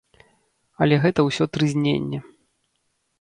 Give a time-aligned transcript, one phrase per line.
[0.85, 2.19] Але гэта ўсё трызненне.